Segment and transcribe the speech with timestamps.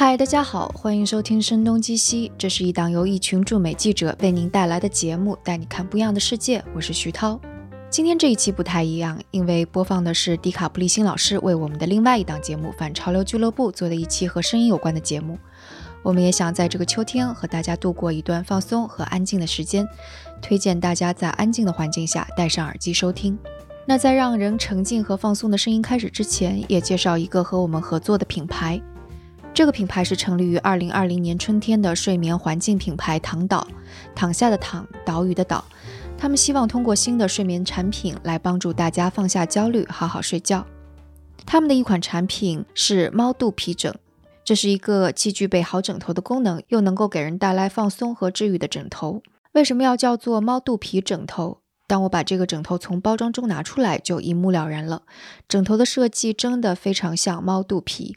[0.00, 6.64] 嗨，大家好，欢迎收听《声东击西》，这是一档由一群驻美记者为您带来的节目，带你看不一样的世界。
[6.74, 7.38] 我是徐涛。
[7.90, 15.38] 今天这一期不太一样，因为播放的是迪卡布利辛老师为我们的另外一档节目《反潮流俱乐部》做的一期和声音有关的节目。
[16.02, 19.86] 我们也想在这个秋天和大家度过一段放松和安静的时间，
[20.40, 23.38] 推荐大家在安静的环境下戴上耳机收听。
[23.86, 28.80] 那在让人沉静和放松的声音开始之前，也介绍一个和我们合作的品牌。
[29.52, 33.66] 这个品牌是成立于二零二零年春天的睡眠环境品牌躺岛，
[34.14, 35.64] 躺下的躺，岛屿的岛。
[36.16, 40.66] 他们希望通过新的睡眠产品来帮助大家放下焦虑，好好睡觉。
[41.44, 43.94] 他们的一款产品是猫肚皮枕，
[44.44, 49.22] 这是一个既具备好枕头的功能，又能够给人带来放松和治愈的枕头。
[49.52, 51.58] 为什么要叫做猫肚皮枕头？
[51.86, 55.02] 当我把这个枕头从包装中拿出来，就一目了然了。
[55.48, 58.14] 枕头的设计真的非常像猫肚皮。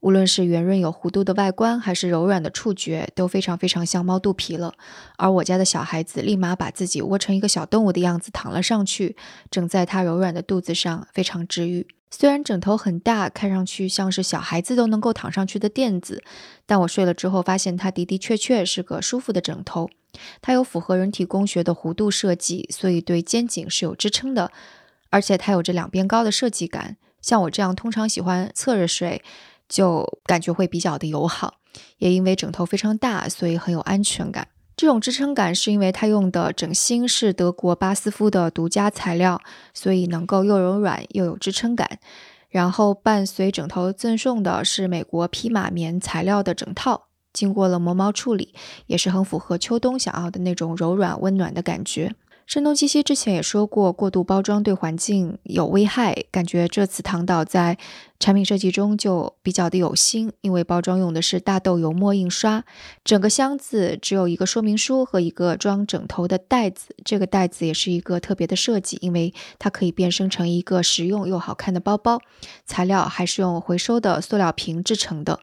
[0.00, 4.74] 无论是圆润有弧度的外观，还是柔软的触觉，都非常非常像猫肚皮了。
[5.16, 9.14] 而我家的小孩子立马把自己窝成一个小动物的样子躺了上去，
[9.50, 11.86] 枕在他柔软的肚子上，非常治愈。
[12.10, 16.24] 虽然枕头很大，看上去像是小孩子都能够躺上去的垫子，
[16.66, 19.88] 但我睡了之后发现它的的确确是个舒服的枕头。
[20.40, 24.50] 它有符合人体工学的弧度设计，所以对肩颈是有支撑的，
[25.10, 26.96] 而且它有着两边高的设计感。
[27.20, 29.22] 像我这样通常喜欢侧着睡。
[29.70, 31.54] 就感觉会比较的友好，
[31.96, 34.48] 也因为枕头非常大，所以很有安全感。
[34.76, 39.40] 这种支撑感是因为它用的枕芯是德国巴斯夫的独家材料，
[39.72, 41.98] 所以能够又柔软又有支撑感。
[42.48, 48.54] 然后伴随枕头赠送的是美国匹马棉材料的枕套，经过了磨毛处理，
[48.86, 52.12] 也是很符合秋冬想要的那种柔软温暖的感觉。
[52.50, 56.24] 声东击西之前也说过，过度包装对环境有危害。
[56.32, 57.78] 感觉这次唐导在
[58.18, 62.64] 产品设计中就比较的有心，因为包装用的是大豆油墨印刷，
[63.04, 66.92] 整个箱子只有一个说明书和一个装枕头的袋子。
[67.04, 72.18] 这个袋子也是一个特别的设计，因为它可以变身成一个实用又好看的包包。
[72.66, 75.38] 材料还是用回收的塑料瓶制成的。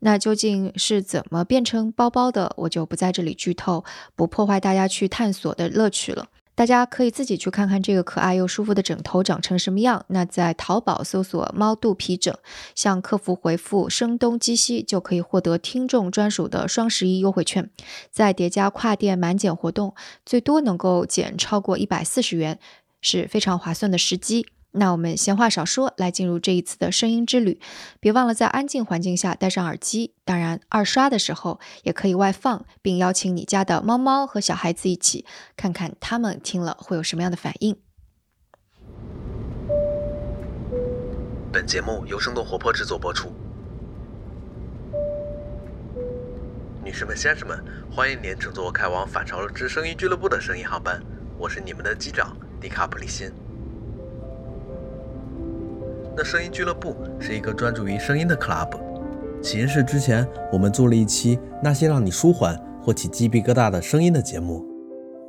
[0.00, 3.82] 那究竟是怎么变成包包的，我就不在这里剧透，
[4.14, 6.26] 不破坏大家去探索的乐趣了。
[6.60, 10.04] 大家可以自己去看看这个可爱又舒服的枕头长成什么样。
[10.08, 12.36] 那在淘宝搜索“猫肚皮枕”，
[12.76, 17.70] 向客服回复“声东击西”，就可以获得听众专属的双十一优惠券。
[18.10, 19.94] 再叠加跨店满减活动，
[20.26, 22.58] 最多能够减超过一百四十元，
[23.00, 24.46] 是非常划算的时机。
[24.72, 27.60] 那我们闲话少说，来进入这一次的声音之旅。
[27.98, 35.26] 别忘了在安静环境下戴上耳机，当然二刷的时候也可以外放，并邀请你家的猫猫和小孩子一起，
[35.56, 37.76] 看看他们听了会有什么样的反应。
[41.52, 43.32] 本节目由生动活泼制作播出。
[46.84, 51.02] 女士们、先生们，欢迎您乘坐开往反潮流之声音俱乐部的声音航班，
[51.36, 53.32] 我是你们的机长迪卡普里辛。
[56.22, 58.78] 那声音俱乐部是一个专注于声音的 club。
[59.40, 64.62] 起因是之前我们做了一期那些让你舒缓或起鸡皮疙瘩的声音的节目，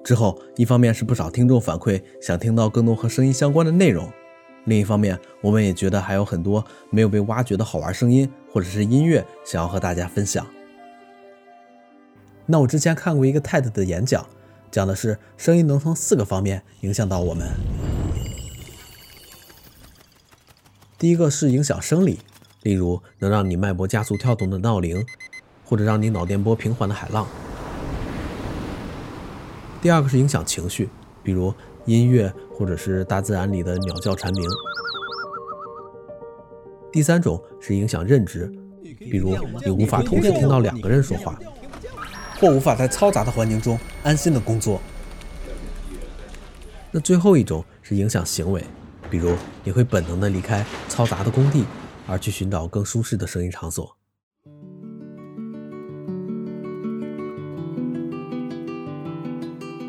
[0.04, 4.12] 之后一方面是不少听众反馈想听到更多和声音相关的内容，
[4.66, 10.46] 另一方面我们也觉得还有很多没有被挖掘的好玩声音或者是音乐想要和大家分享。
[12.46, 14.28] 那我之前看过一个 TED 的演讲，
[14.70, 17.48] 讲的是声音能从四个方面影响到我们。
[21.02, 22.20] 第一个是影响生理，
[22.62, 25.04] 例如能让你脉搏加速跳动的闹铃，
[25.66, 27.26] 或者让你脑电波平缓的海浪。
[29.82, 30.88] 第二个是影响情绪，
[31.24, 31.52] 比如
[31.86, 34.44] 音乐或者是大自然里的鸟叫蝉鸣。
[36.92, 38.46] 第三种是影响认知，
[39.00, 39.36] 比如
[39.66, 41.36] 你无法同时听到两个人说话，
[42.40, 44.80] 或无法在嘈杂的环境中安心的工作。
[46.92, 48.64] 那最后一种是影响行为。
[49.12, 49.36] 比如，
[49.66, 51.66] 你会本能的离开嘈杂的工地，
[52.08, 53.98] 而去寻找更舒适的声音场所。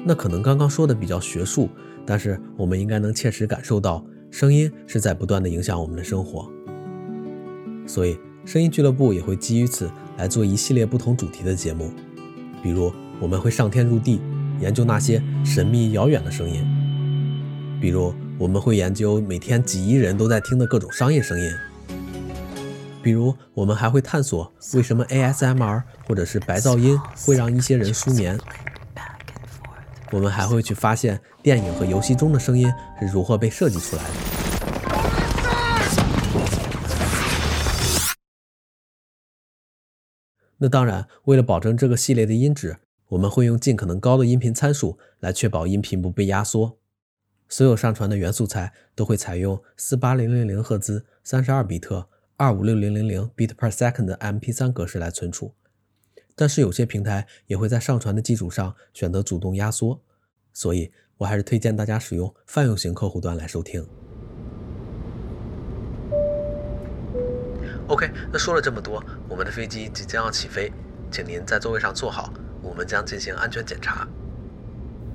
[0.05, 1.69] 那可能刚刚说的比较学术，
[2.05, 6.51] 但是我们应该能切实感受到，声音是在不断的影响我们的生活。
[7.87, 11.93] 所以，声音俱乐部也会基于此来做一系列不同主题的节目。
[12.61, 14.21] 比如，我们会上天入地，
[14.61, 16.67] 研究那些神秘遥远的声音。
[17.81, 18.13] 比如。
[18.39, 21.53] 我们会研究每天几亿人都在听的各种商业声音，
[23.03, 28.39] 比如我们还会探索为什么 ASMR 或者是白噪音会让一些人舒眠。
[30.11, 32.71] 我们还会去发现电影和游戏中的声音
[33.01, 34.11] 是如何被设计出来的。
[40.59, 42.79] 那当然，为了保证这个系列的音质，
[43.09, 46.79] 我们会用尽可能高的音频参数来确保音频不被压缩。
[47.53, 52.09] 所有上传的原素材都会采用四八零零零赫兹、三十二比特、
[52.39, 55.53] 二五六零零零 bit per second 的 MP3 格式来存储。
[56.35, 60.01] 但是有些平台也会在上传的基础上选择主动压缩，
[60.55, 63.87] 所以我还是推荐大家使用泛用型客户端来收听。
[67.89, 70.73] OK，那说了这么多，我们的飞机即将要起飞，
[71.11, 72.33] 请您在座位上坐好，
[72.63, 74.09] 我们将进行安全检查。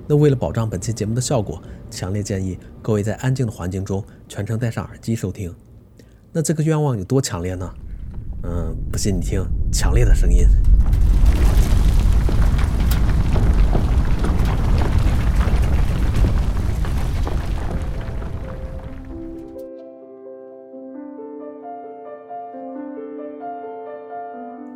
[0.09, 1.61] 那为了保障本期节目的效果，
[1.91, 5.53] 强烈建议各位在安静的环境中全程戴上耳机收听。
[6.31, 7.69] 那这个愿望有多强烈呢？
[8.43, 10.47] 嗯，不信你听，强烈的声音。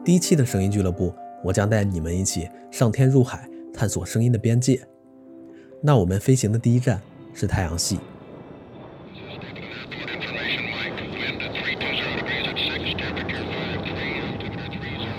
[0.04, 4.86] 第一期的声音俱乐部，我将带你们一起上天入海，探索声音的边界。
[5.84, 7.02] 那我们飞行的第一站
[7.34, 8.00] 是太阳系。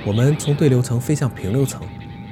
[0.06, 1.82] 我们从对流层飞向平流层，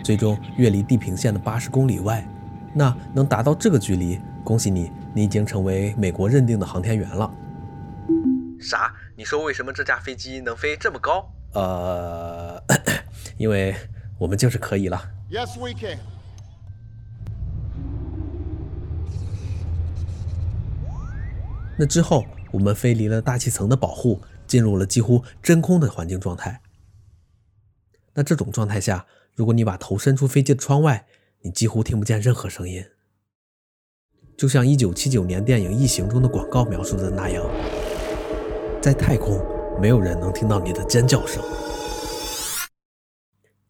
[0.04, 2.24] 最终越离地平线的八十公里外。
[2.72, 7.28] 那能达到这个距离，恭喜你，你已经成为美国认定的航天员了。
[8.60, 8.94] 啥？
[9.16, 11.28] 你说为什么这架飞机能飞这么高？
[11.54, 12.62] 呃，
[13.36, 13.74] 因为
[14.18, 15.02] 我们就是可以了。
[15.30, 15.98] Yes, we can.
[21.80, 26.60] 那之后，我们飞离了大气层的保护，进入了几乎真空的环境状态。
[28.12, 31.06] 那这种状态下，如果你把头伸出飞机的窗外，
[31.40, 32.84] 你几乎听不见任何声音，
[34.36, 37.42] 就像1979年电影《异形》中的广告描述的那样，
[38.82, 39.42] 在太空。
[39.80, 41.42] 没有人能听到你的尖叫声。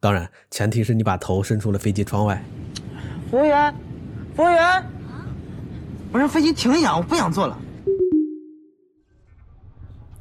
[0.00, 2.42] 当然，前提是你把头伸出了飞机窗外。
[3.30, 3.72] 服务员，
[4.34, 4.84] 服务员，
[6.12, 7.56] 我让飞机停一下，我不想坐了。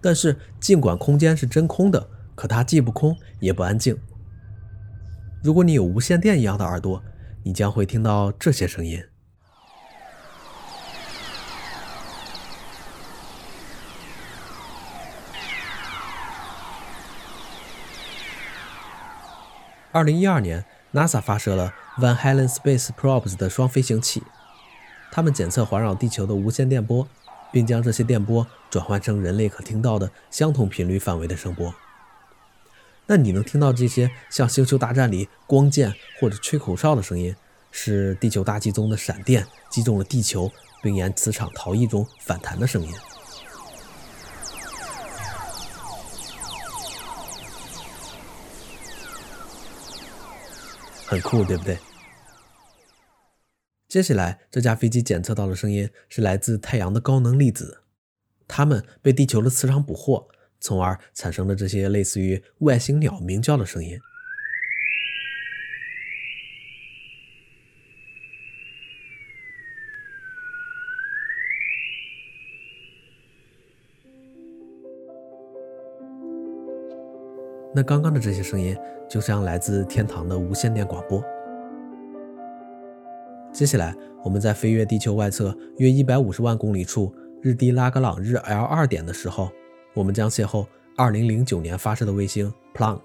[0.02, 3.98] 但是，尽管空间是真空的，可它既不空也不安静。
[5.44, 7.04] 如果你有无线电一样的耳朵，
[7.44, 9.04] 你将会听到这些声音。
[19.92, 24.24] 二零一二年，NASA 发射了 Van Halen Space Probes 的双飞行器，
[25.12, 27.08] 它们检测环绕地球的无线电波，
[27.52, 31.74] 并将这些电波转换成人类可听到的相同频率范围的声波。
[33.08, 37.36] 那你能听到这些像《星球大战》里光剑或者吹口哨的声音，
[37.72, 40.52] 是地球大气中的闪电击中了地球，
[40.84, 42.94] 并沿磁场逃逸中反弹的声音。
[51.08, 51.76] 很酷，对不对？
[53.90, 57.82] 接下来，这架飞机检测到的声音是来自太阳的高能粒子，
[58.48, 60.28] 它们被地球的磁场捕获，
[60.60, 64.00] 从而产生了这些类似于外星鸟鸣叫的声音。
[77.74, 78.78] 那刚刚的这些声音
[79.10, 81.39] 就像来自天堂的无线电广播。
[83.60, 89.52] 接下来，我们在飞越地球外侧约一百五十万公里处日地拉格朗日 L 二点的时候，
[89.94, 93.02] 我们将邂逅二零零九年发射的卫星 Planck。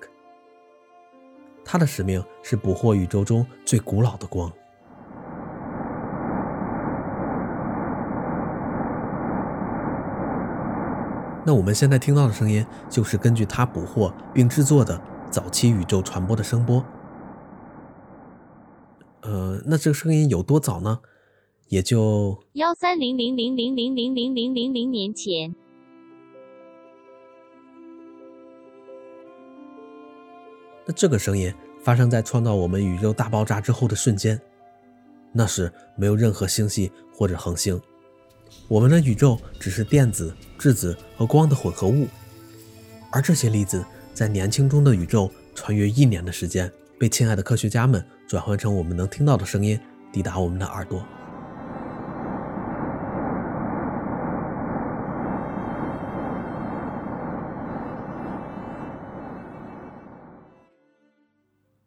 [1.64, 4.48] 它的使命是捕获宇宙中最古老的光。
[11.44, 15.00] 那我们现在听到的声音，就是根据它捕获并制作的
[15.32, 16.84] 早期宇宙传播的声波。
[19.24, 21.00] 呃，那这个声音有多早呢？
[21.68, 25.54] 也就幺三零零零零零零零零零零年前。
[30.86, 31.52] 那这个声音
[31.82, 34.38] 发生在创造我们宇宙大爆炸之后的瞬间，
[35.32, 37.80] 那时没有任何星系或者恒星。
[38.68, 42.06] 我们的宇宙只是电子、质子和光的混合物，
[43.10, 49.78] 而这些粒子在年轻中的宇宙穿越一年的时间，被亲爱的科学家们转换成我们能听到的声音，
[50.12, 51.04] 抵达我们的耳朵。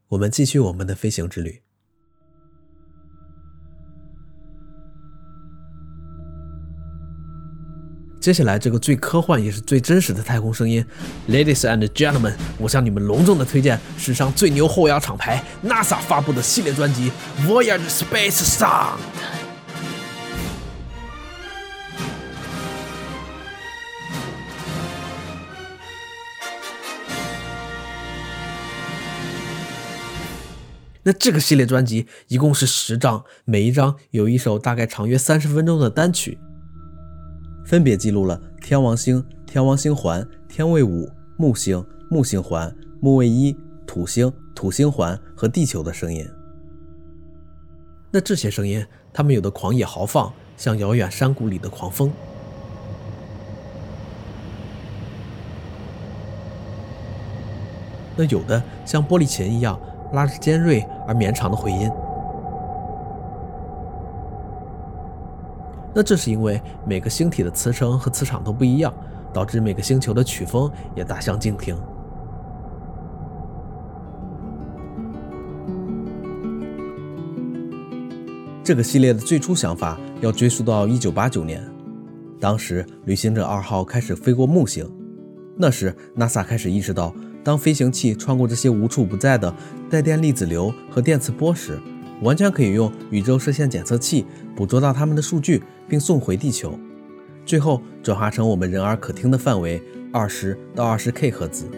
[0.09, 1.66] 我们继续我们的飞行之旅。
[8.27, 10.85] 接下来这个最科幻也是最真实的太空声音
[11.29, 17.09] ，Ladies and Gentlemen，我向你们隆重的推荐史上最牛后摇厂牌 NASA 发布的系列专辑
[17.47, 18.95] 《Voyage Space Sound》。
[31.03, 36.37] 那这个系列专辑一共是十张，每一张有一首大概长约三十分钟的单曲。
[37.67, 43.53] 分别记录了天王星、天王星环、天卫五、木星、木星环、木卫一、
[43.85, 46.25] 土星、土星环和地球的声音。
[48.09, 52.09] 那这些声音，它们有的狂野豪放，像遥远山谷里的狂风；
[58.15, 59.77] 那有的像玻璃琴一样，
[60.13, 61.91] 拉着尖锐而绵长的回音。
[65.97, 68.93] 那这是因为每个星体的磁场和磁场都不一样，
[69.33, 71.75] 导致每个星球的曲风也大相径庭。
[78.63, 81.67] 这个系列的最初想法要追溯到1989年，
[82.39, 84.87] 当时旅行者二号开始飞过木星，
[85.55, 87.11] 那时 NASA 开始意识到，
[87.43, 89.51] 当飞行器穿过这些无处不在的
[89.89, 91.79] 带电粒子流和电磁波时，
[92.21, 96.77] 完全可以用宇宙射线检测器捕捉到它们的数据，并送回地球，
[97.45, 99.81] 最后转化成我们人耳可听的范围
[100.11, 101.69] 二十到二十 K 赫兹。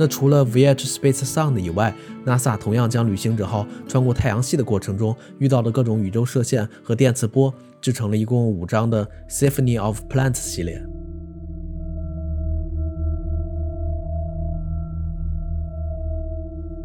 [0.00, 1.92] 那除了 VH Space Sound 以外
[2.24, 10.80] ，NASA 同样将旅行者号穿过太阳系的过程中遇到的各种宇宙射线和电磁波，制成了一共五张的 Symphony of Plants 系列。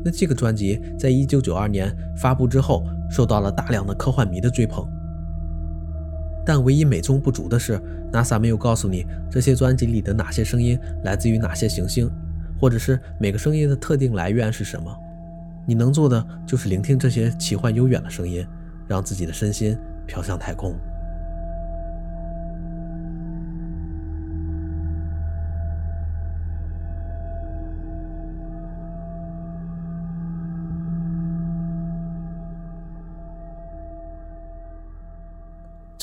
[0.03, 4.85] 那这个专辑在一九九二年发布之后，受到了大量的科幻迷的追捧。
[6.45, 7.79] 但唯一美中不足的是
[8.11, 12.11] ，NASA 没有告诉你这些专辑里的哪些声音来自于哪些行星，
[12.59, 14.93] 或者是每个声音的特定来源是什么。
[15.65, 18.45] 你能做的就是聆听这些奇幻悠远的声音，
[18.87, 20.75] 让自己的身心飘向太空。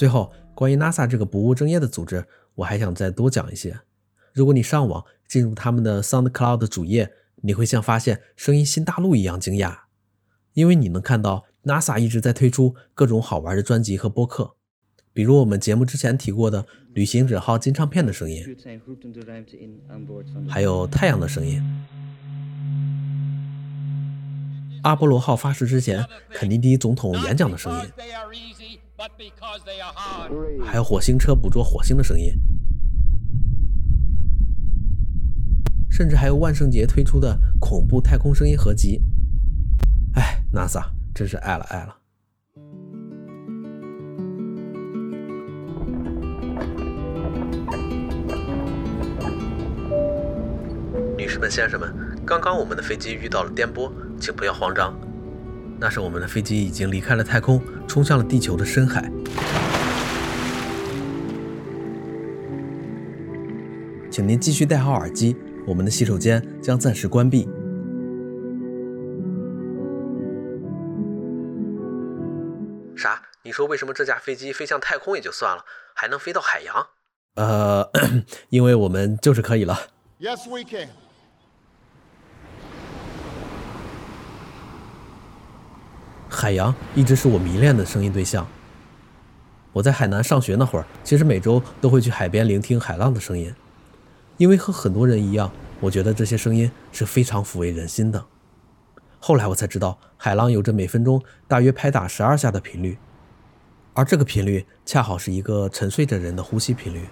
[0.01, 3.81] 最后，关于 NASA 这个不务正业的组织，我还想再多讲一些。
[4.33, 9.81] 如果你上网进入他们的 SoundCloud 主页，你会像发现声音新大陆一样惊讶，
[10.55, 14.55] 因为你能看到 NASA 一直在推出各种好玩的专辑和播客，
[15.13, 16.65] 比如我们节目之前提过的
[16.95, 18.43] 旅行者号金唱片的声音，
[20.49, 21.63] 还有太阳的声音，
[24.83, 27.93] 阿波罗号发射之前肯尼迪总统演讲的声音。
[30.65, 32.35] 还有火星车捕捉火星的声音，
[35.91, 39.03] 甚至还有万圣节推出的恐怖太空声音合集。
[40.15, 41.97] 哎，NASA 真是爱了爱了！
[51.17, 51.95] 女士们、先生们，
[52.27, 53.91] 刚刚我们的飞机遇到了颠簸，
[54.21, 54.95] 请不要慌张。
[55.79, 59.11] 那是我们的飞机已经离开了太空，冲向了地球的深海。
[64.09, 67.49] 请您继续戴好耳机，我们的洗手间将暂时关闭。
[72.95, 73.21] 啥？
[73.43, 76.87] 你说为什么这架飞机飞向太空也就算了，还能飞到海洋？
[77.35, 77.91] 呃，
[78.51, 79.77] 因为我们就是可以了。
[80.21, 80.89] Yes, we can.
[86.31, 88.47] 海洋一直是我迷恋的声音对象。
[89.73, 93.53] 我在海南上学那会儿，其实每周都会去海边聆听海浪的声音，
[94.37, 98.25] 因为和很多人一样，我觉得这些声音是非常抚慰人心的。
[99.19, 102.97] 后来我才知道，海浪有着每分钟大约拍打十二下的频率，
[103.95, 107.07] 而这个频率恰好是一个沉睡着人的呼吸频率。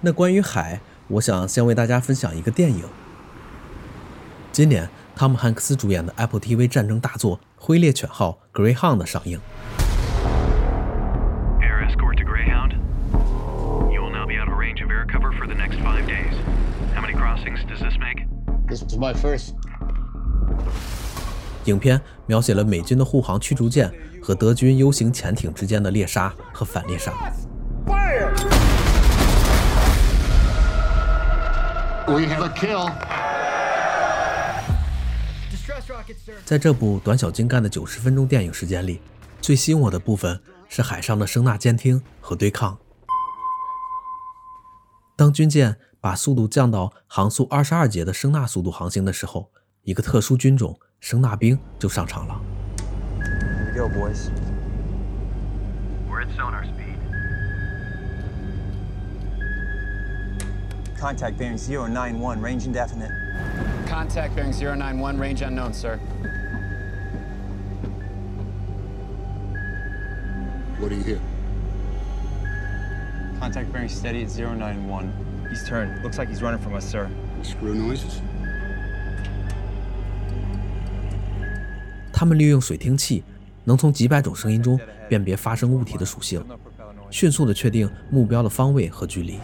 [0.00, 0.80] 那关于海。
[1.08, 2.84] 我想先为大家分享一个电影。
[4.52, 9.40] 今年，汤姆汉克斯主演的 Apple TV 战争大作《灰猎犬号》（Greyhound） 上映。
[21.64, 27.12] 影片描写了美军的护航驱逐舰和德军 U 型潜艇之间的猎杀和反猎杀。
[32.08, 32.90] We have a kill.
[36.46, 39.02] 在这部短小精干的九十分钟电影时间里，
[39.42, 42.78] 最吸引我的部分是海上的声纳监听和对抗。
[45.16, 49.50] 当军舰把速度降到航速二十二节的声纳速度航行的时候，
[49.82, 52.40] 一个特殊军种——声纳兵就上场了。
[53.74, 54.30] Here we go, boys.
[56.08, 56.64] We're at sonar
[60.97, 63.11] Contact bearing 091, range indefinite.
[63.87, 65.99] Contact bearing 091, range unknown, sir.
[70.79, 71.19] What do you hear?
[73.39, 75.11] Contact bearing steady at 091.
[75.49, 76.01] He's turned.
[76.03, 77.09] Looks like he's running from us, sir.
[77.41, 78.21] Screw noises?
[82.13, 83.23] 他们利用水听器，
[83.65, 86.41] 能从几百种声音中辨别发生物体的属性，
[87.09, 89.39] 迅速地确定目标的方位和距离。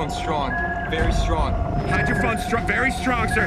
[0.00, 0.50] Hydrophone strong.
[0.90, 1.52] Very strong.
[1.86, 3.46] Hydrophone str- very strong, sir.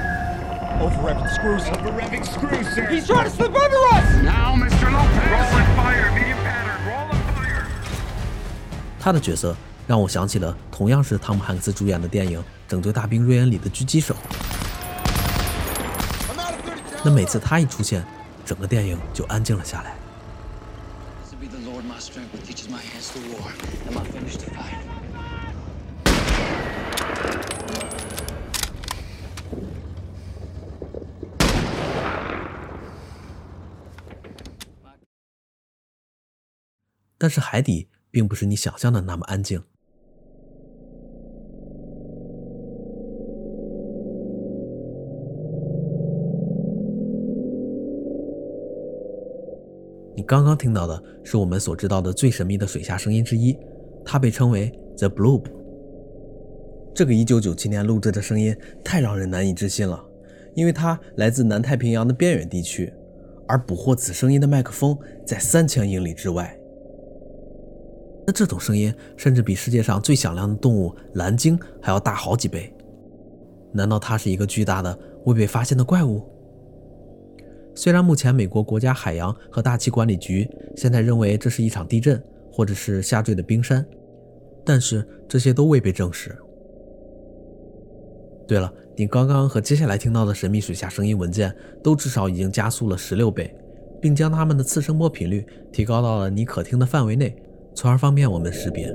[0.79, 1.67] Over revving screws.
[1.67, 2.86] Over revving screws, sir.
[2.89, 4.22] He's trying to slip under us!
[4.22, 4.91] now, Mr.
[4.93, 5.31] Lopez.
[5.33, 6.12] Roll and fire.
[6.13, 6.77] Medium pattern.
[6.86, 7.65] Roll and fire.
[9.00, 9.55] 他的角色
[9.88, 14.15] 让我想起了同样是汤姆汉克斯主演的电影《拯救大兵瑞恩》里的狙击手。
[17.03, 18.05] 那每次他一出现，
[18.45, 19.95] 整个电影就安静了下来。
[21.31, 23.51] To be the Lord my strength that teaches my hands to war
[23.89, 24.82] and my fingers to fight.
[37.24, 39.63] 但是海底并不是你想象的那么安静。
[50.13, 53.58] 你刚刚听到的是我们所知道的最神秘的水下声音之一，
[54.03, 55.46] 它被称为 The Bloop。
[56.94, 58.53] 这个1997年录制的声音
[58.84, 60.06] 太让人难以置信了，
[60.56, 62.94] 因为它来自南太平洋的边远地区，
[63.48, 66.59] 而捕获此声音的麦克风在三千英里之外。
[68.25, 72.74] 那这种声音甚至比世界上最响亮的动物蓝鲸还要大好几倍。
[73.72, 76.24] 难道它是一个巨大的未被发现的怪物？
[77.75, 83.83] 虽然目前美国国家海洋和大气管理局现在认为这是一场地震或者是下坠的冰山，
[84.64, 86.38] 但是这些都未被证实。
[88.48, 93.55] 对了，你刚刚和接下来听到的神秘水下声音文件都至少已经加速了十六倍，
[94.00, 97.36] 并将它们的次声波频率提高到了你可听的范围内，
[97.75, 98.94] 从而方便我们识别。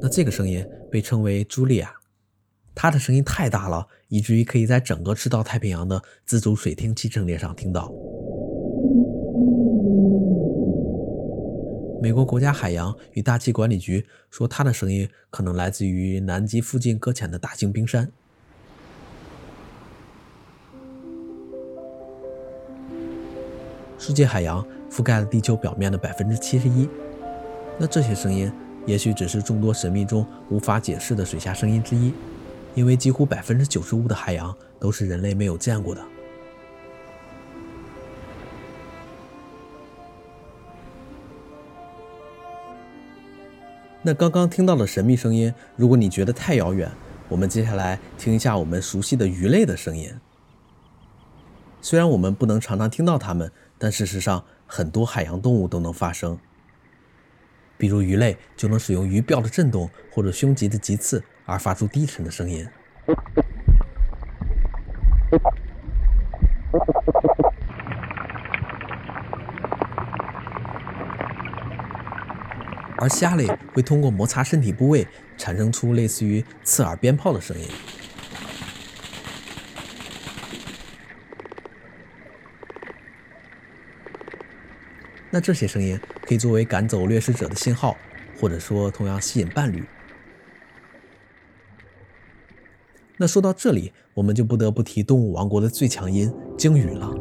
[0.00, 1.92] 那这个声音被称为茱莉亚，
[2.74, 7.92] 它的声音太大了，以至于可以在整个赤道太平洋的自主水听器阵列上听到。
[12.00, 18.12] 美国国家海洋与大气管理局说，它的声音可能来自于南极附近搁浅的大型冰山。
[23.98, 26.88] 世界海洋覆盖了地球表面的百分之七十一，
[27.76, 28.50] 那这些声音
[28.86, 32.14] 也许只是众多神秘中无法解释的水下声音之一，
[32.76, 36.00] 因为几乎百分之九十五的海洋都是人类没有见过的。
[44.00, 46.88] 那刚刚听到的神秘声音，如果你觉得太遥远，
[47.28, 50.08] 我们接下来听一下我们熟悉的鱼类的声音。
[51.80, 56.38] 虽然我们不能常常听到它们，但事实上很多海洋动物都能发声。
[57.76, 62.68] 比如鱼类就能使用鱼鳔的震动或者胸鳍的棘刺而发出低沉的声音。
[73.00, 77.68] 而虾类会通过摩擦身体部位产生出类似于刺耳鞭炮的声音。
[85.38, 87.96] 那这些声音可以作为赶走掠食者的信号，
[88.40, 89.84] 或者说同样吸引伴侣。
[93.16, 97.14] 那说到这里，我们就不得不提动物王国的最强音——鲸鱼了。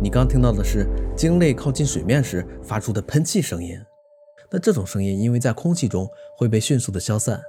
[0.00, 0.86] 你刚听到的是
[1.16, 3.76] 鲸类靠近水面时发出的喷气声音。
[4.54, 6.06] 那这种声音因为在空气中
[6.42, 7.40] 会被迅速的消散，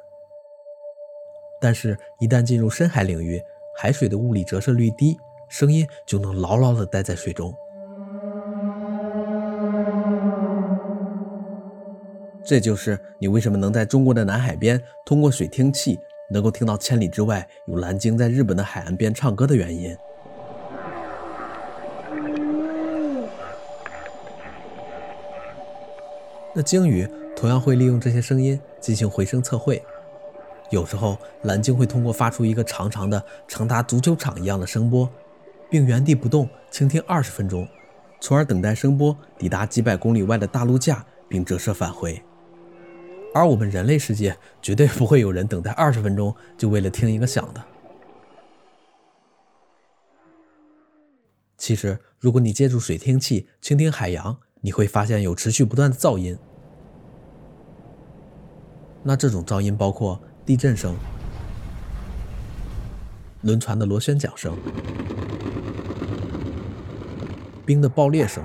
[1.60, 3.41] 但是，一旦进入深海领域，
[3.75, 5.17] 海水的物理折射率低，
[5.49, 7.51] 声音就能牢牢的待在水中。
[12.43, 15.97] 这就是你为什么能在中国的南海边通过水听器
[16.29, 19.97] 能够听到千里之外有蓝鲸在日本的海岸边唱歌的原因。
[26.53, 29.84] 那鲸鱼同样会利用这些声音进行回声测绘。
[30.69, 35.08] 有时候，蓝鲸会通过发出一个长长的、长达足球场一样的声波，
[35.69, 37.67] 并原地不动倾听二十分钟，
[38.19, 42.19] 从而等待声波抵达几百公里外的大陆架，并折射返回。
[43.36, 47.63] 而我们人类世界绝对不会有人等待二十分钟就为了听一个响的。
[51.58, 56.38] 其实，如果你借助水听器倾听海洋，你会发现有持续不断的噪音。
[59.06, 60.96] 那这种噪音包括地震声、
[63.42, 64.58] 轮船的螺旋桨声、
[67.66, 68.42] 冰的爆裂声。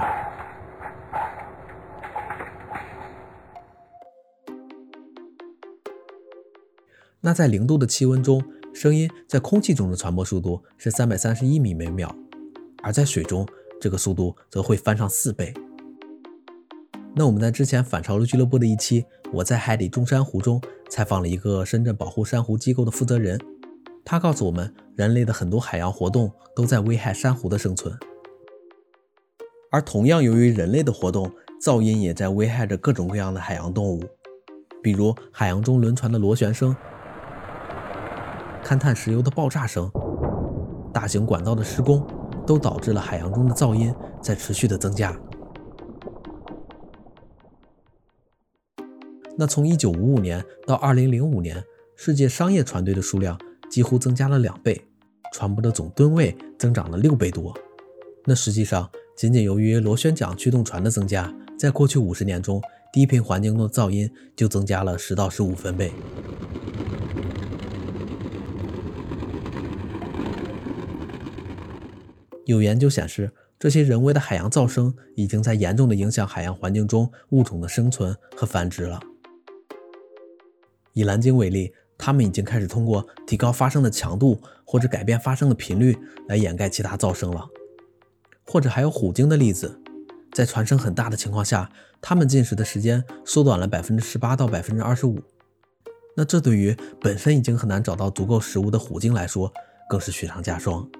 [7.21, 8.43] 那在零度的气温中，
[8.75, 12.13] 声音在空气中的传播速度是三百三十一米每秒，
[12.83, 13.47] 而在水中，
[13.81, 15.55] 这个速度则会翻上四倍。
[17.15, 23.41] 那我们在之前反潮流俱乐部的一期《我在海底中珊瑚》中采访了一个深圳保护珊瑚机构的负责人，
[24.05, 27.93] 他告诉我们，人类的很多海洋活动都在危害珊瑚的生存。
[29.73, 34.01] 而同样，由于人类的活动，噪音也在危害着各种各样的海洋动物，
[34.81, 36.75] 比如海洋中轮船的螺旋声、
[38.65, 39.91] 勘探石油的爆炸声、
[40.93, 42.07] 大型管道的施工，
[42.47, 43.93] 都导致了海洋中的噪音
[44.23, 45.15] 在持续的增加。
[49.41, 51.63] 那从1955年到2005年，
[51.95, 54.85] 世界商业船队的数量几乎增加了两倍，
[55.33, 57.57] 船舶的总吨位增长了六倍多。
[58.25, 62.61] 那实际上，仅仅由于螺旋桨驱动船的增加，在过去五十年中，
[62.93, 65.93] 低频环境中的噪音就增加了十到十五分贝。
[72.45, 78.99] 有研究显示，这些人为的海洋噪声已经在严重的影响海洋环境中物种的生存和繁殖了。
[80.99, 87.49] 以蓝鲸为例，它们已经开始通过提高发声的强度或者改变发声的频率来掩盖其他噪声了。
[88.45, 89.81] 或者还有虎鲸的例子，
[90.33, 95.21] 在传声很大的情况下，它们进食的时间缩短了百分之十八到百分之二十五。
[96.17, 99.53] 那这对于本身已经很难找到足够食物的虎鲸来说，
[99.89, 100.91] 更是雪上加霜。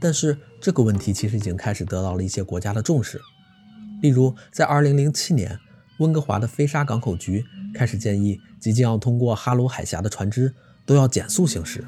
[0.00, 3.20] 但是这个问题其实已经开始得到了一些国家的重视，
[4.00, 5.58] 例如在二零零七年，
[5.98, 7.44] 温哥华的飞沙港口局。
[7.76, 10.54] 开始建议即将要通过哈罗海峡的船只
[10.86, 11.84] 都要减速行驶，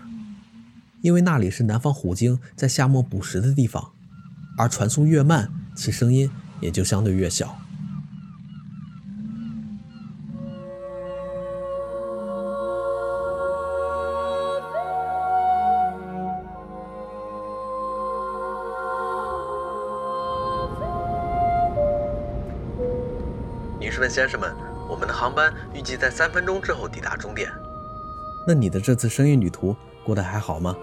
[1.01, 3.93] 因为那里是南方虎鲸在夏末捕食的地方，
[4.59, 7.59] 而船速越慢，其声音也就相对越小。
[23.81, 24.68] 女士们、先生们。
[24.89, 27.51] 我们的航班预计在三分钟之后抵达终点。
[28.47, 30.75] 那你的这次声音旅途过得还好吗？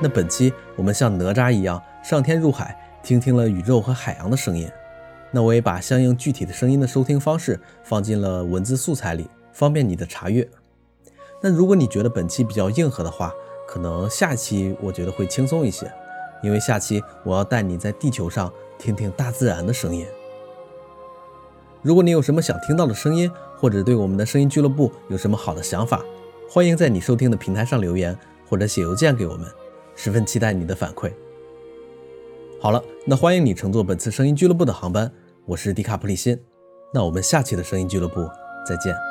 [0.00, 4.70] 那本期我们像哪吒一样上天入海，听听了宇宙和海洋的声音。
[5.32, 10.48] 那我也把相应具体的声音的收听方式放进了文字素材里，方便你的查阅。
[11.42, 13.34] 那如果你觉得本期比较硬核的话，
[13.66, 15.92] 可能下期我觉得会轻松一些。
[16.42, 20.06] 因为下期我要带你在地球上听听大自然的声音。
[21.82, 26.04] 如果你有什么想听到的声音，或者对我们的声音俱乐部有什么好的想法，
[26.50, 29.46] 欢迎在你收听的平台上留言，或者写邮件给我们，
[29.94, 31.12] 十分期待你的反馈。
[32.60, 35.10] 好了，那欢迎你乘坐本次声音俱乐部的航班，
[35.46, 36.40] 我是迪卡普里辛，
[36.92, 38.28] 那我们下期的声音俱乐部
[38.66, 39.07] 再见。